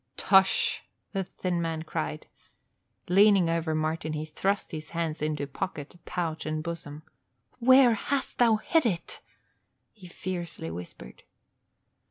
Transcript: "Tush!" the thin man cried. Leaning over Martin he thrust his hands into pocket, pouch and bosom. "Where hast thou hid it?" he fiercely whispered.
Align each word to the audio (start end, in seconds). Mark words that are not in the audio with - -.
"Tush!" 0.17 0.79
the 1.13 1.25
thin 1.25 1.61
man 1.61 1.83
cried. 1.83 2.25
Leaning 3.07 3.51
over 3.51 3.75
Martin 3.75 4.13
he 4.13 4.25
thrust 4.25 4.71
his 4.71 4.89
hands 4.97 5.21
into 5.21 5.45
pocket, 5.45 5.99
pouch 6.05 6.43
and 6.47 6.63
bosom. 6.63 7.03
"Where 7.59 7.93
hast 7.93 8.39
thou 8.39 8.55
hid 8.55 8.87
it?" 8.87 9.21
he 9.91 10.07
fiercely 10.07 10.71
whispered. 10.71 11.21